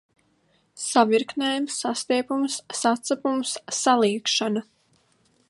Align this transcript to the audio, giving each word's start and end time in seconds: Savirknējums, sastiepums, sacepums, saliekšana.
Savirknējums, 0.83 1.75
sastiepums, 1.83 2.57
sacepums, 2.81 3.53
saliekšana. 3.83 4.67